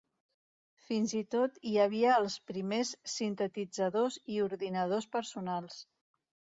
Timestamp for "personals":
5.17-5.83